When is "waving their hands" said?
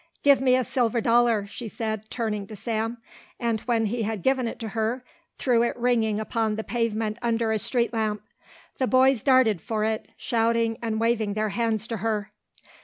10.99-11.87